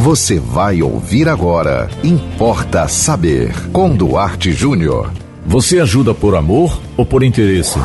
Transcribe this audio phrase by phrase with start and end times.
[0.00, 1.90] Você vai ouvir agora.
[2.02, 3.52] Importa saber.
[3.70, 5.12] Com Duarte Júnior.
[5.44, 7.78] Você ajuda por amor ou por interesse?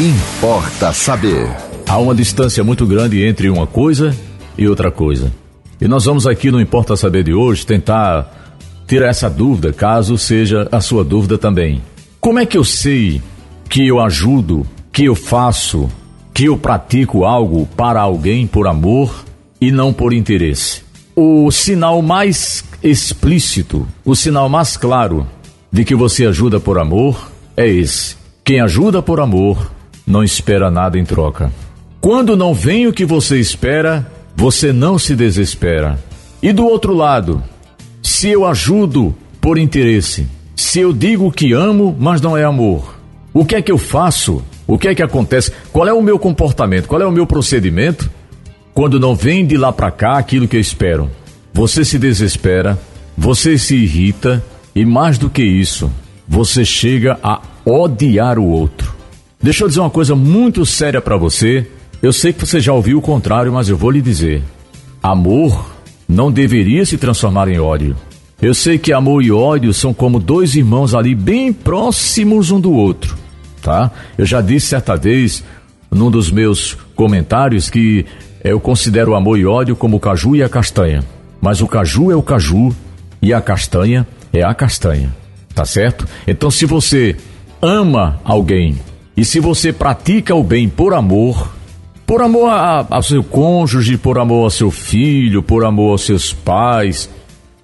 [0.00, 1.46] Importa saber.
[1.86, 4.16] Há uma distância muito grande entre uma coisa
[4.56, 5.30] e outra coisa.
[5.78, 8.56] E nós vamos aqui no Importa Saber de hoje tentar
[8.86, 11.82] tirar essa dúvida, caso seja a sua dúvida também.
[12.22, 13.20] Como é que eu sei
[13.68, 15.90] que eu ajudo, que eu faço,
[16.32, 19.26] que eu pratico algo para alguém por amor
[19.60, 20.83] e não por interesse?
[21.16, 25.24] O sinal mais explícito, o sinal mais claro
[25.70, 28.16] de que você ajuda por amor é esse.
[28.42, 29.70] Quem ajuda por amor
[30.04, 31.52] não espera nada em troca.
[32.00, 36.02] Quando não vem o que você espera, você não se desespera.
[36.42, 37.40] E do outro lado,
[38.02, 42.96] se eu ajudo por interesse, se eu digo que amo, mas não é amor,
[43.32, 44.42] o que é que eu faço?
[44.66, 45.52] O que é que acontece?
[45.72, 46.88] Qual é o meu comportamento?
[46.88, 48.10] Qual é o meu procedimento?
[48.74, 51.10] Quando não vem de lá para cá aquilo que eu espero.
[51.52, 52.78] Você se desespera,
[53.16, 54.44] você se irrita
[54.74, 55.90] e mais do que isso,
[56.26, 58.92] você chega a odiar o outro.
[59.40, 61.66] Deixa eu dizer uma coisa muito séria para você
[62.04, 64.42] eu sei que você já ouviu o contrário, mas eu vou lhe dizer:
[65.02, 65.74] amor
[66.06, 67.96] não deveria se transformar em ódio.
[68.42, 72.70] Eu sei que amor e ódio são como dois irmãos ali bem próximos um do
[72.74, 73.16] outro,
[73.62, 73.90] tá?
[74.18, 75.42] Eu já disse certa vez
[75.90, 78.04] num dos meus comentários que
[78.44, 81.02] eu considero o amor e ódio como o caju e a castanha.
[81.40, 82.76] Mas o caju é o caju
[83.20, 85.14] e a castanha é a castanha,
[85.54, 86.06] tá certo?
[86.26, 87.16] Então se você
[87.62, 88.78] ama alguém
[89.16, 91.54] e se você pratica o bem por amor,
[92.06, 92.50] por amor
[92.90, 97.08] ao seu cônjuge, por amor ao seu filho, por amor aos seus pais,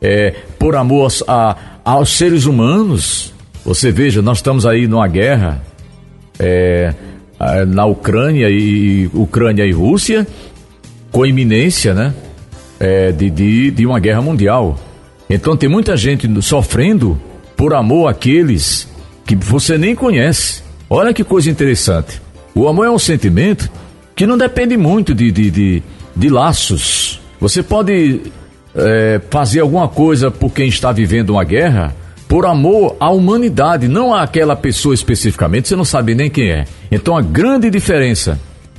[0.00, 3.32] é, por amor a, aos seres humanos.
[3.64, 5.62] Você veja, nós estamos aí numa guerra
[6.38, 6.94] é,
[7.66, 10.26] na Ucrânia e Ucrânia e Rússia,
[11.10, 12.14] com iminência, né,
[12.78, 14.78] é, de, de, de uma guerra mundial.
[15.28, 17.20] Então tem muita gente sofrendo
[17.56, 18.88] por amor àqueles
[19.24, 20.62] que você nem conhece.
[20.88, 22.20] Olha que coisa interessante.
[22.54, 23.70] O amor é um sentimento
[24.14, 25.82] que não depende muito de, de, de,
[26.14, 27.20] de laços.
[27.40, 28.20] Você pode
[28.74, 31.94] é, fazer alguma coisa por quem está vivendo uma guerra
[32.28, 36.64] por amor à humanidade, não àquela pessoa especificamente, você não sabe nem quem é.
[36.90, 38.38] Então a grande diferença,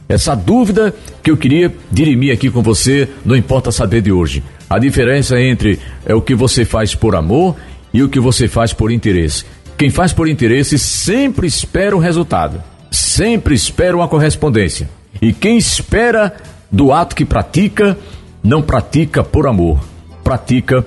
[0.09, 4.43] essa dúvida que eu queria dirimir aqui com você, não importa saber de hoje.
[4.69, 7.55] A diferença entre é o que você faz por amor
[7.93, 9.45] e o que você faz por interesse.
[9.77, 14.89] Quem faz por interesse sempre espera o resultado, sempre espera uma correspondência.
[15.21, 16.35] E quem espera
[16.71, 17.97] do ato que pratica,
[18.43, 19.79] não pratica por amor,
[20.23, 20.85] pratica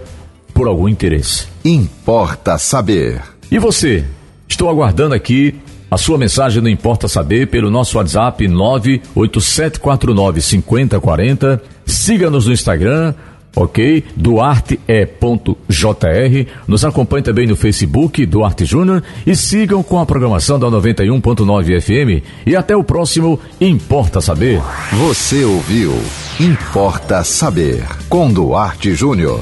[0.53, 1.47] por algum interesse.
[1.65, 3.21] Importa saber.
[3.51, 4.05] E você?
[4.49, 5.55] Estou aguardando aqui
[5.91, 11.61] a sua mensagem, não importa saber, pelo nosso WhatsApp 98749 5040.
[11.85, 13.13] Siga-nos no Instagram,
[13.57, 14.05] ok?
[14.15, 15.09] Duarte é.
[16.69, 22.25] Nos acompanhe também no Facebook, Duarte Júnior, e sigam com a programação da 91.9 FM.
[22.47, 24.63] E até o próximo Importa Saber.
[24.93, 25.93] Você ouviu
[26.39, 29.41] Importa Saber, com Duarte Júnior.